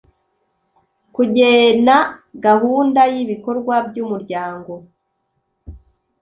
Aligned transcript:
kugena 1.15 1.95
gahunda 2.45 3.01
y 3.13 3.15
ibikorwa 3.23 3.75
by 3.87 3.97
umuryango 4.03 4.73